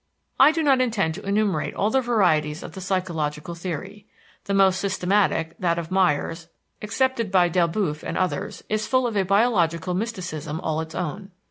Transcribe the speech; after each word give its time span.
I 0.39 0.51
do 0.51 0.63
not 0.63 0.81
intend 0.81 1.13
to 1.13 1.23
enumerate 1.23 1.75
all 1.75 1.91
the 1.91 2.01
varieties 2.01 2.63
of 2.63 2.71
the 2.71 2.81
psychological 2.81 3.53
theory. 3.53 4.07
The 4.45 4.53
most 4.55 4.79
systematic, 4.79 5.55
that 5.59 5.77
of 5.77 5.91
Myers, 5.91 6.47
accepted 6.81 7.29
by 7.31 7.51
Delboef 7.51 8.01
and 8.01 8.17
others, 8.17 8.63
is 8.67 8.87
full 8.87 9.05
of 9.05 9.15
a 9.15 9.21
biological 9.23 9.93
mysticism 9.93 10.59
all 10.61 10.81
its 10.81 10.95
own. 10.95 11.29